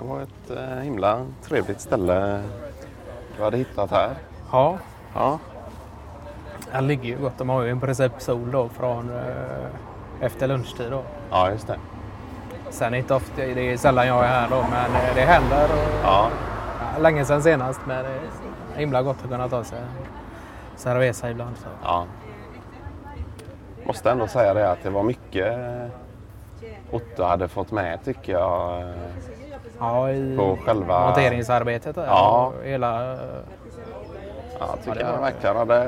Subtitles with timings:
[0.00, 2.42] Det var ett eh, himla trevligt ställe
[3.36, 4.14] du hade hittat här.
[4.52, 4.78] Ja,
[5.14, 5.38] Ja,
[6.72, 7.38] den ligger ju gott.
[7.38, 11.02] De har ju i princip sol då från eh, efter lunchtid då.
[11.30, 11.76] ja just det.
[12.70, 15.68] Sen inte ofta, det är sällan jag är här då, men eh, det händer.
[16.02, 16.30] Ja,
[17.00, 18.10] länge sedan senast, men det
[18.74, 20.06] är himla gott att kunna ta sig en
[20.76, 21.56] cerveza ibland.
[21.56, 21.68] Så.
[21.82, 22.06] ja.
[23.86, 25.58] Måste ändå säga det att det var mycket
[26.90, 28.84] Otto hade fått med tycker jag.
[29.80, 32.06] Eh, Ja, i På själva- monteringsarbetet där.
[32.06, 32.52] Ja.
[32.64, 33.16] Hela, Ja,
[34.58, 35.82] jag Ja, tycker det var- han verkligen hade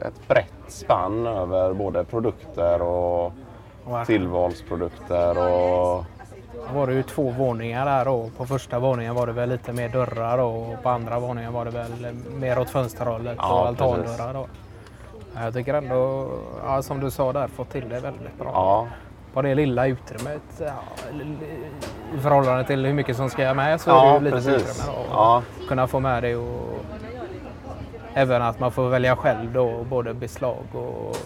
[0.00, 3.32] eh, ett brett spann över både produkter och
[4.06, 6.04] tillvalsprodukter och
[6.72, 8.30] Då var det ju två våningar där då.
[8.36, 11.64] På första våningen var det väl lite mer dörrar då, och på andra våningen var
[11.64, 14.46] det väl mer åt fönsterhållet Ja, och altandörrar då.
[15.34, 16.28] Ja, Jag tycker ändå,
[16.66, 18.50] ja, som du sa där, fått till det väldigt bra.
[18.54, 18.86] ja,
[19.34, 20.72] På det lilla utrymmet, ja,
[22.14, 24.86] i förhållande till hur mycket som ska med så är ja det ju lite precis.
[24.86, 26.78] Då, Ja, Kunna få med det och
[28.14, 31.16] även att man får välja själv då, både beslag och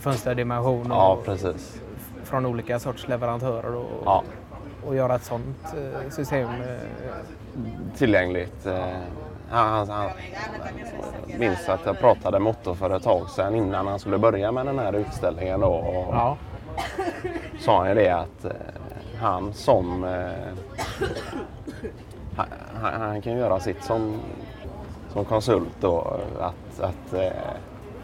[0.00, 1.80] fönsterdimension och ja, precis.
[2.24, 3.74] från olika sorts leverantörer.
[3.74, 4.22] Och, Ja,
[4.86, 6.48] och göra ett sånt eh, system.
[6.48, 8.66] eh, tillgängligt.
[8.66, 8.78] eh,
[9.50, 10.10] Han, han,
[11.26, 14.52] jag minns att jag pratade med Otto för ett tag sedan innan han skulle börja
[14.52, 15.60] med den här utställningen.
[15.60, 16.36] Då, och Ja,
[17.60, 18.44] sa han ju det att
[19.20, 20.04] han som...
[20.04, 20.78] Eh,
[22.36, 22.46] han,
[22.82, 24.14] han, han kan göra sitt som,
[25.12, 26.20] som konsult då.
[26.40, 27.30] Att, att eh,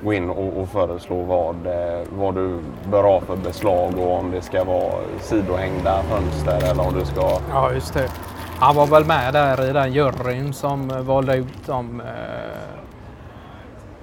[0.05, 2.59] gå in och, och föreslå vad, eh, vad du
[2.91, 7.39] bör ha för beslag och om det ska vara sidohängda fönster eller om du ska...
[7.51, 8.11] ja, just det.
[8.59, 12.07] Han var väl med där i den juryn som valde ut de, eh,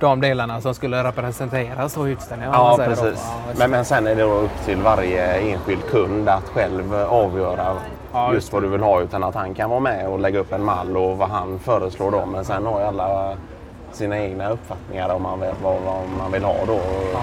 [0.01, 2.53] de delarna som skulle representeras på utställningen.
[2.53, 3.25] Ja, precis.
[3.47, 7.75] Ja, men, men sen är det då upp till varje enskild kund att själv avgöra
[8.13, 9.01] Ja, just vad du vill ha.
[9.01, 12.11] Utan att han kan vara med och lägga upp en mall och vad han föreslår
[12.11, 12.25] då.
[12.25, 13.37] Men sen har ju alla
[13.91, 16.79] sina egna uppfattningar om man vet vad, vad man vill ha då.
[17.13, 17.21] Ja.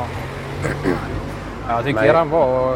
[1.69, 2.75] Jag tycker Men- han var...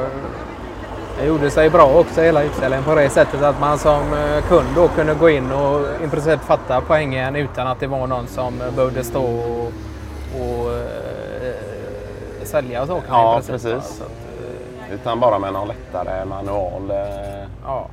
[1.18, 4.66] Det gjorde sig bra också hela utställningen på det sättet att man som eh, kund
[4.76, 8.60] då kunde gå in och i princip fatta poängen utan att det var någon som
[8.60, 9.72] eh, behövde stå och,
[10.40, 11.54] och eh,
[12.44, 13.16] sälja sakerna.
[13.18, 14.00] Ja, i princip, precis.
[14.00, 14.06] va.
[14.06, 17.86] Att, eh, Utan bara med någon lättare manual eh, ja.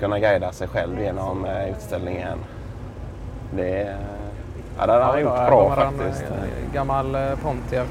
[0.00, 2.38] kunna guida sig själv genom eh, utställningen.
[3.56, 3.86] Det, eh,
[4.78, 6.22] ja, det har han gjort här bra en, faktiskt.
[6.22, 7.86] eh, gammal eh, Pontiac.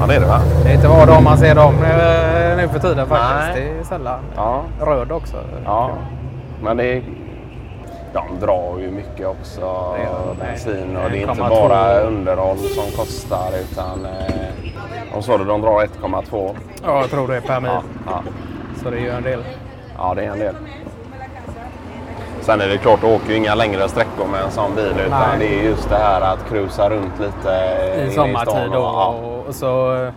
[0.00, 0.40] Ja, det är det va?
[0.64, 3.54] Det är inte var dag man ser dem eh, nu för tiden faktiskt.
[3.54, 3.72] Nej.
[3.74, 4.20] Det är sällan.
[4.36, 4.62] Ja.
[4.80, 5.36] Röd också.
[5.64, 5.90] Ja,
[6.62, 7.02] men det är,
[8.12, 10.36] de drar ju mycket också de.
[10.40, 11.48] bensin och det är inte 1,2.
[11.48, 14.34] bara underhåll som kostar utan eh,
[15.12, 16.56] de sa det, de drar 1,2.
[16.84, 17.70] Ja, jag tror det är per mil.
[17.74, 18.22] Ja, ja,
[18.82, 19.44] Så det är ju en del.
[19.98, 20.54] ja, det är en del.
[22.40, 25.20] Sen är det klart, du åker ju inga längre sträckor med en sån bil utan
[25.20, 25.38] Nej.
[25.38, 27.52] det är just det här att cruisa runt lite
[28.06, 28.68] i stan sommartid.
[28.74, 29.14] och- Och, ja.
[29.48, 30.12] och så eh,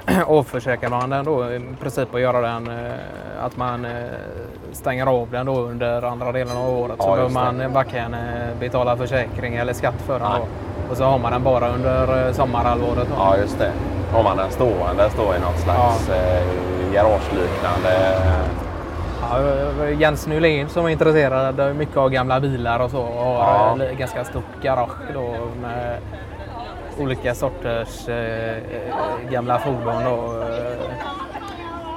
[0.26, 2.92] avförsäkrar man den då i princip och göra den eh,
[3.44, 3.90] att man eh,
[4.72, 6.94] stänger av den då under andra delen av året.
[6.98, 8.20] Ja, så behöver man varken eh,
[8.60, 10.28] betala försäkring eller skatt för den.
[10.30, 10.46] Då.
[10.90, 13.08] Och så har man den bara under sommarhalvåret.
[13.08, 13.14] Då.
[13.18, 13.72] Ja, just det.
[14.12, 16.42] Har man den stående, står i något slags eh,
[16.94, 18.18] garageliknande...
[19.30, 23.86] Ja, Jens Nylén som är intresserad mycket av gamla bilar och så och har Ja.
[23.98, 25.96] ganska stort garage då med
[26.98, 28.56] olika sorters eh,
[29.30, 30.04] gamla fordon.
[30.04, 30.42] Då.
[30.42, 30.78] eh.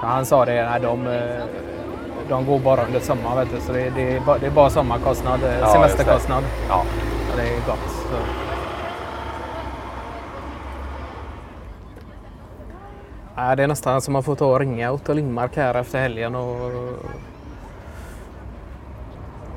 [0.01, 1.43] Ja, han sa det, nej, de, eh,
[2.29, 4.69] de går bara under sommaren vet du, så det, det, är bara, det är bara
[4.69, 6.43] sommarkostnad, eh, Ja, semesterkostnad.
[6.69, 6.83] Ja,
[7.29, 7.91] Ja, det är gott.
[7.91, 8.15] Så.
[13.35, 16.35] Ja, det är nästan som man får ta och ringa Otto Lindmark här efter helgen.
[16.35, 16.71] Och...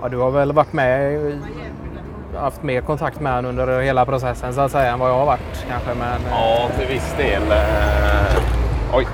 [0.03, 1.13] Ja, du har väl varit med,
[2.41, 5.27] haft mer kontakt med honom under hela processen så att säga än vad jag har
[5.27, 5.95] varit kanske.
[5.95, 7.43] Men, eh, Ja, till viss del.
[7.43, 8.39] Eh,
[8.95, 9.07] oj.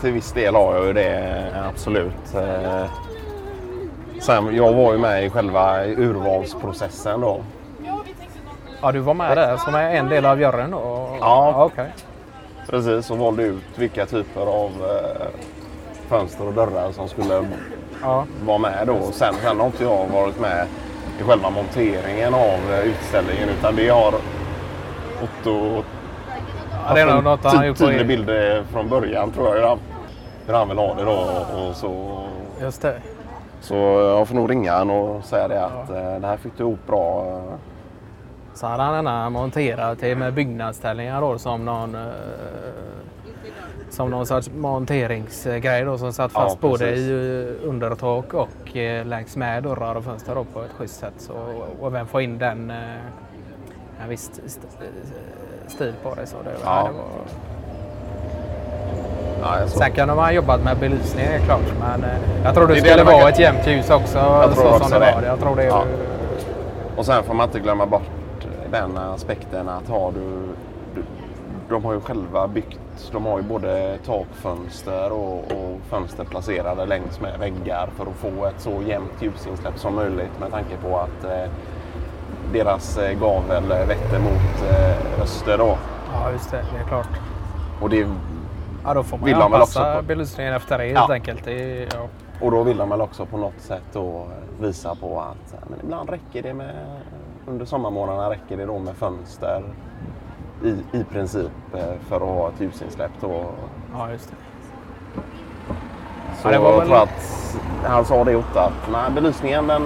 [0.00, 2.34] Till viss del har jag ju det, absolut.
[2.34, 2.84] Eh,
[4.20, 7.40] sen, jag var ju med i själva urvalsprocessen då.
[8.82, 11.16] ja, du var med där som är en del av juryn då?
[11.20, 11.64] Ja.
[11.64, 11.92] okej.
[12.68, 14.70] Precis, och valde ut vilka typer av
[16.08, 17.46] fönster och dörrar som skulle
[18.02, 18.24] ja.
[18.44, 18.98] vara med då.
[19.12, 20.66] Sen, sen har inte jag varit med
[21.20, 24.14] i själva monteringen av eh, utställningen utan det har
[25.22, 25.82] Otto
[26.88, 29.78] ja, det är något han gjort tydlig bild eh, från början tror jag hur han,
[30.46, 31.28] hur han vill ha det då.
[31.58, 32.22] Och så,
[32.60, 33.00] Just det.
[33.60, 33.74] så
[34.18, 36.86] jag får nog ringa han och säga det att eh, det här fick du ihop
[36.86, 37.26] bra.
[37.26, 37.54] eh.
[38.54, 41.96] Så hade han monterat till med byggnadsställningar då som någon...
[43.88, 46.98] Eh, som någon sorts monteringsgrej då som satt Ja, fast både precis.
[47.08, 51.14] i eh, undertak och eh, längs med dörrar och fönster då på ett schysst sätt.
[51.18, 51.32] Så,
[51.80, 52.76] och vem får in den eh,
[54.02, 54.84] en viss st- st-
[55.66, 56.26] stil på det.
[56.26, 56.88] Så det, Ja.
[56.92, 57.04] det var,
[59.42, 59.66] Ja.
[59.66, 61.60] Sen kan de ha jobbat med belysning är klart.
[61.80, 62.10] Men eh,
[62.44, 64.18] jag tror det, Det skulle vara kan- ett jämnt ljus också.
[64.18, 65.14] Jag tror så också som det det.
[65.14, 65.22] var.
[65.22, 65.84] Jag tror det är Ja.
[66.96, 68.02] Och sen får man inte glömma bort
[68.70, 70.20] den aspekten att har du,
[70.94, 71.02] du
[71.68, 72.78] de har ju själva byggt,
[73.12, 78.44] de har ju både takfönster och, och fönster placerade längs med väggar för att få
[78.46, 81.50] ett så jämnt ljusinsläpp som möjligt med tanke på att eh,
[82.52, 85.78] deras eh, gavel vetter mot eh, öster då.
[86.12, 86.64] Ja, just det.
[86.74, 87.08] Det är klart.
[87.82, 88.06] Och, det,
[88.84, 91.12] Ja, då får man Vill de väl också belysningen efter det helt Ja.
[91.14, 91.44] enkelt.
[91.44, 92.08] Det ja.
[92.40, 94.26] och då vill de väl också på något sätt då
[94.60, 96.74] visa på att eh, men ibland räcker det med,
[97.46, 99.62] under sommarmånaderna räcker det då med fönster
[100.64, 103.44] i, i princip eh, för att ha ett ljusinsläpp då.
[103.92, 104.36] ja, just det.
[106.42, 109.66] Så Ja, det var jag väl- tror att han sa det Otta att nej, belysningen
[109.66, 109.82] den,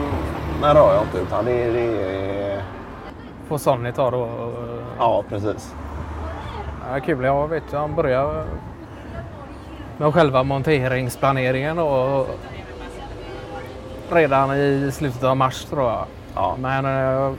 [0.62, 2.02] den rör jag inte utan det, det
[2.52, 2.62] är...
[3.48, 4.28] Får Sonny ta då.
[4.98, 5.74] Ja precis.
[6.92, 7.24] Ja, kul.
[7.24, 8.44] Jag vet ju, han börjar
[9.96, 12.26] med själva monteringsplaneringen och
[14.10, 16.04] redan i slutet av mars tror jag.
[16.34, 16.56] Ja.
[16.60, 17.32] Men eh,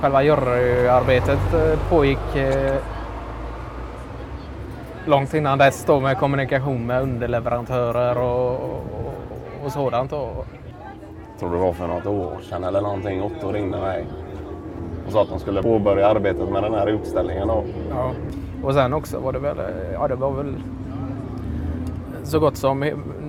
[0.00, 2.76] själva juryarbetet eh, pågick eh,
[5.06, 8.84] långt innan dess då med kommunikation med underleverantörer och, och,
[9.64, 10.12] och sådant.
[10.12, 10.46] Och,
[11.30, 13.22] Jag tror det var för något år sedan eller någonting.
[13.22, 14.06] Otto ringde mig
[15.06, 17.48] och sa att de skulle påbörja arbetet med den här utställningen.
[17.48, 17.64] Då.
[17.90, 18.12] ja.
[18.62, 20.54] och sen också var det väl, eh, ja det var väl
[22.24, 22.80] så gott som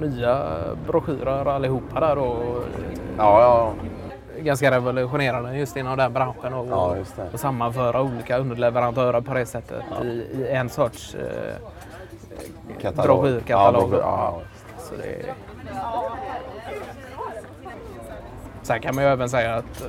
[0.02, 0.44] nya
[0.88, 2.38] broschyrer allihopa där då.
[3.18, 3.74] Ja, ja.
[4.44, 6.96] Ganska revolutionerande just inom den branschen och, Ja,
[7.34, 11.56] och sammanföra olika underleverantörer på det sättet i, i en sorts eh,
[12.82, 13.42] Katalog.
[13.48, 14.42] Ja, broschyr, ja.
[14.80, 15.26] Så det...
[18.62, 19.88] Sen kan man ju även säga att eh,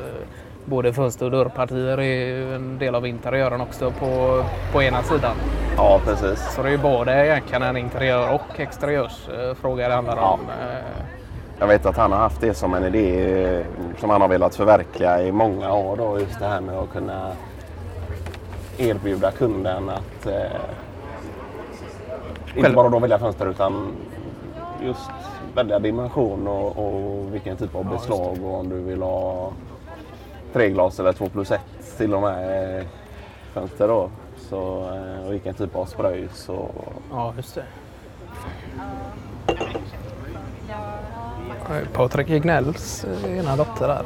[0.64, 5.36] både fönster och dörrpartier är en del av interiören också på, på ena sidan.
[5.76, 6.54] ja, precis.
[6.54, 10.30] Så det är ju både egentligen en interiör och exteriörsfråga det handlar Ja.
[10.32, 10.40] om.
[10.40, 11.19] Eh,
[11.60, 13.66] Jag vet att han har haft det som en idé eh,
[13.98, 15.96] som han har velat förverkliga i många år.
[15.96, 17.32] Då, just det här med att kunna
[18.78, 20.60] erbjuda kunden att eh,
[22.56, 23.92] inte bara då välja fönster utan
[24.82, 25.10] just
[25.54, 29.52] välja dimension och, och vilken typ av beslag och om du vill ha
[30.52, 32.86] tre glas eller två plus ett till och med eh,
[33.52, 34.10] fönster då.
[34.36, 36.74] Så, eh, och vilken typ av spröjs och
[37.10, 37.64] Ja, just det.
[41.70, 44.04] Eh, Patrik Ignells eh, ena dotter där.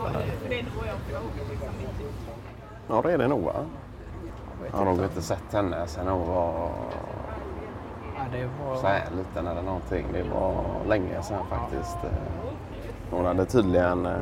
[2.88, 3.52] Ja, det är det nog va?
[4.70, 6.70] Jag har nog inte sett henne sen hon var
[8.16, 8.76] Ja, det var...
[8.76, 10.06] så här liten eller någonting.
[10.12, 11.96] Det var länge sedan faktiskt.
[13.10, 14.12] Hon hade tydligen eh,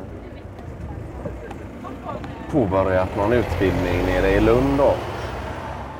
[2.51, 4.93] påbörjat någon utbildning nere i Lund då.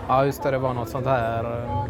[0.07, 0.51] Ja, just det.
[0.51, 1.85] Det var något sånt här eh,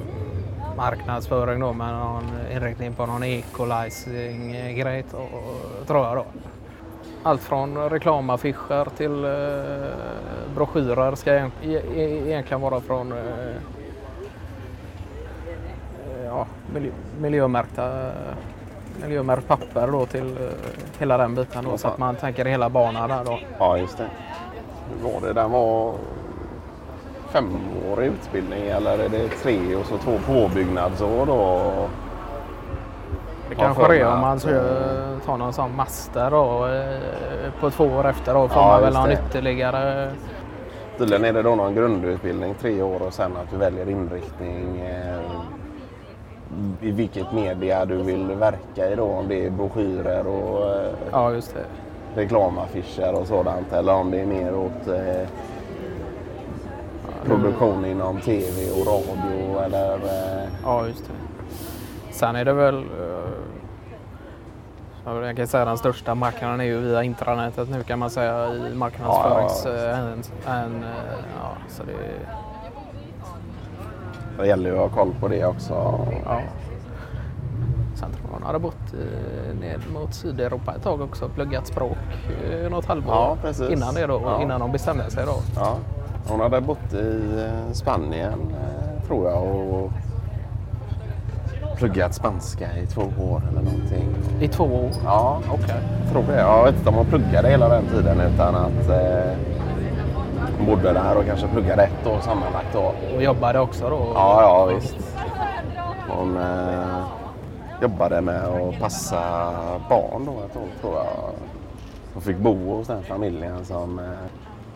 [0.78, 5.18] marknadsföring då med någon inriktning på någon equalizing-grej då,
[5.88, 6.26] tror jag då.
[7.24, 9.32] Allt från reklamaffischer till eh,
[10.56, 13.56] broschyrer ska e- e- egentligen vara från eh, eh,
[16.26, 16.92] ja, miljö,
[17.22, 18.12] miljömärkta
[19.04, 20.48] miljömärkt papper då till eh,
[21.00, 23.40] hela den biten då, så att man tänker hela banan där då.
[23.60, 24.10] Ja, just det.
[24.90, 25.34] Hur var det?
[25.34, 25.94] Den var
[27.34, 31.62] femårig utbildning eller är det tre och så två påbyggnadsår då?
[33.50, 34.62] Det kanske det är om man ska
[35.26, 38.94] ta någon sån master då, eh, på två år efter då får Ja, man väl
[38.94, 39.14] någon det.
[39.30, 40.12] ytterligare.
[40.98, 45.20] Tydligen är det då någon grundutbildning tre år och sen att du väljer inriktning eh,
[46.82, 49.04] i vilket media du vill verka i då.
[49.06, 51.32] Om det är broschyrer och eh, Ja,
[52.16, 54.88] reklamaffischer och sådant eller om det är mer åt
[57.26, 61.14] produktion inom tv och radio eller eh, Ja, just det.
[62.14, 62.76] Sen är det väl...
[62.78, 62.84] eh,
[65.06, 68.54] ja, Jag kan säga den största marknaden är ju via intranetet nu kan man säga
[68.54, 69.64] i marknadsförings...
[69.66, 70.84] Ja, eh, en, en,
[71.42, 71.94] ja, så det,
[74.42, 75.74] det gäller ju att ha koll på det också.
[76.26, 76.42] ja.
[77.96, 78.94] Sen tror jag hon hade bott
[79.62, 81.98] ned mot Sydeuropa ett tag också och pluggat språk
[82.70, 83.38] något halvår Ja,
[83.70, 84.42] innan det då, Ja.
[84.42, 85.34] innan de bestämde sig då.
[85.56, 85.78] Ja,
[86.28, 89.92] hon hade bott i eh, Spanien eh, tror jag och
[91.78, 94.16] pluggat spanska i två år eller någonting.
[94.42, 94.92] I två år?
[95.04, 95.76] Ja, Okej.
[96.04, 96.40] jag tror det.
[96.40, 99.38] Jag vet inte om hon pluggade hela den tiden utan att eh,
[100.58, 102.74] hon bodde där och kanske pluggade ett år sammanlagt.
[102.74, 102.94] Då.
[103.16, 104.12] Och jobbade också då?
[104.14, 104.96] Ja, ja visst.
[106.10, 107.04] Hon eh,
[107.82, 109.52] jobbade med att passa
[109.90, 111.06] barn då ett tag tror jag.
[112.14, 114.06] Hon fick bo hos den familjen som eh,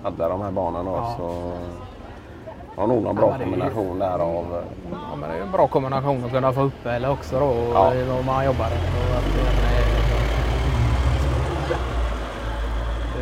[0.03, 0.51] hade de här
[0.85, 0.91] då.
[0.91, 1.15] Ja.
[1.17, 1.51] Så
[2.75, 5.37] det var nog någon bra det är ju- kombination där av eh, Ja, men det
[5.37, 7.93] är en bra kombination att kunna få uppehälle också då Ja.
[8.15, 8.65] vad man jobbar.
[8.65, 9.41] Och att det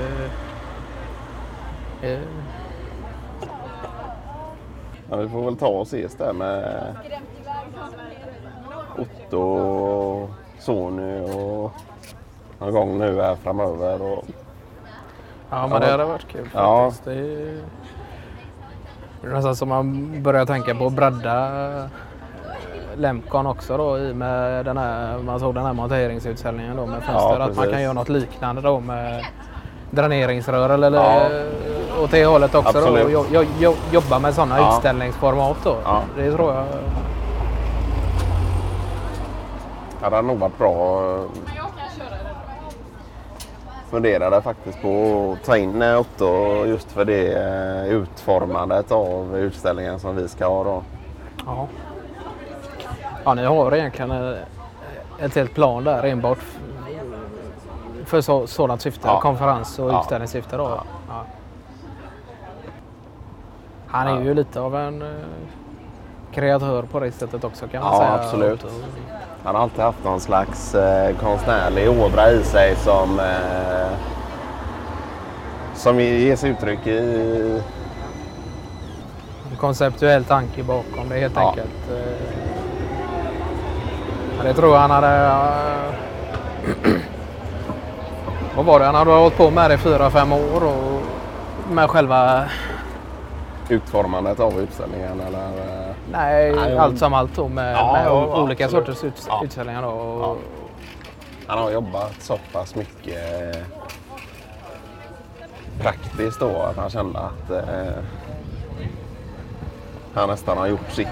[0.01, 0.29] är,
[2.03, 2.19] eh, eh,
[5.09, 6.95] Ja, vi får väl ta och ses där med
[8.97, 10.29] Otto och
[10.59, 11.71] Sony och
[12.59, 14.01] någon gång nu här framöver.
[14.01, 14.23] Och,
[15.55, 15.79] Ja, men Ja.
[15.79, 16.83] det hade varit kul Ja.
[16.85, 17.05] faktiskt.
[17.05, 17.57] Det är
[19.21, 21.89] det är nästan som man börjar tänka på att bredda
[22.95, 27.39] Lemcon också då i med den här, man såg den här monteringsutställningen då med fönster.
[27.39, 29.25] att man kan göra något liknande då med
[29.91, 31.19] dräneringsrör eller Ja.
[31.21, 32.87] eh, åt det hållet också då.
[33.03, 34.75] Och jo, jo, jo, jobba med sådana Ja.
[34.77, 35.75] utställningsformat då.
[35.83, 36.01] Ja.
[36.17, 36.65] Det tror jag.
[40.01, 41.01] Ja, det hade nog varit bra.
[43.89, 49.99] Funderade faktiskt på att ta in eh, Otto just för det eh, utformandet av utställningen
[49.99, 50.83] som vi ska ha då.
[51.45, 51.67] Ja.
[53.25, 54.37] ja, ni har egentligen eh,
[55.19, 56.37] ett helt plan där enbart
[58.05, 59.07] för så, sådant syfte.
[59.07, 59.21] Ja.
[59.21, 59.99] Konferens och Ja.
[60.01, 60.57] utställningssyfte.
[60.57, 60.81] Då.
[61.07, 61.23] Ja.
[63.87, 65.03] Han är ju lite av en
[66.35, 68.13] kreatör på det sättet också kan man Ja, säga.
[68.13, 68.63] absolut.
[68.63, 68.69] Och-
[69.43, 73.97] Han har alltid haft någon slags eh, konstnärlig ådra i sig som, eh,
[75.75, 77.61] som ges uttryck i...
[79.51, 81.49] En konceptuell tanke bakom det helt Ja.
[81.49, 81.89] enkelt.
[81.91, 82.13] Eh,
[84.37, 85.25] ja, det tror jag han hade...
[85.27, 85.91] eh,
[88.55, 88.85] Vad var det?
[88.85, 91.01] Han hade hållit på med det i fyra, fem år och
[91.73, 92.43] med själva...
[93.69, 95.19] utformandet av utställningen.
[95.19, 98.85] Eller, eh, Nej, Nej, allt som allt då med, Ja, med ja, olika absolut.
[98.85, 99.41] sorters ut, Ja.
[99.45, 99.81] utställningar.
[99.81, 99.87] Då.
[99.89, 100.35] Och, Ja.
[101.47, 103.61] han har jobbat så pass mycket eh,
[105.81, 107.93] praktiskt då att han kände att eh,
[110.13, 111.07] han nästan har gjort sitt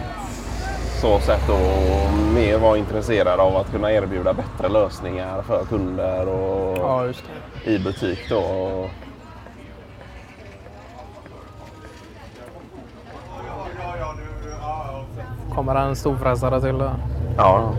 [1.01, 6.77] så sätt och mer var intresserad av att kunna erbjuda bättre lösningar för kunder och
[6.77, 7.23] ja, just
[7.63, 7.71] det.
[7.71, 8.41] i butik då.
[15.63, 16.91] Och, Kommer en storfräsare till det.
[17.37, 17.73] ja,